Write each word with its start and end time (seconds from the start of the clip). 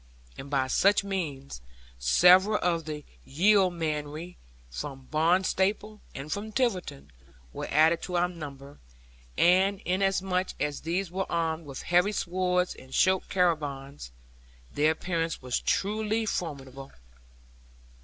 And 0.35 0.49
by 0.49 0.65
such 0.65 1.03
means, 1.03 1.61
several 1.99 2.57
of 2.63 2.85
the 2.85 3.05
yeomanry 3.23 4.35
from 4.71 5.05
Barnstaple, 5.11 6.01
and 6.15 6.31
from 6.31 6.51
Tiverton, 6.51 7.11
were 7.53 7.67
added 7.69 8.01
to 8.01 8.15
our 8.17 8.27
number; 8.27 8.79
and 9.37 9.79
inasmuch 9.81 10.55
as 10.59 10.81
these 10.81 11.11
were 11.11 11.31
armed 11.31 11.67
with 11.67 11.83
heavy 11.83 12.13
swords, 12.13 12.73
and 12.73 12.91
short 12.95 13.29
carabines, 13.29 14.11
their 14.73 14.89
appearance 14.93 15.39
was 15.39 15.59
truly 15.59 16.25
formidable. 16.25 16.91